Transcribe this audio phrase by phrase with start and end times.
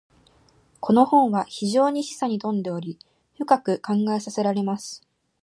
[0.79, 2.97] •この本は非常に示唆に富んでおり、
[3.37, 5.07] 深く考えさせられます。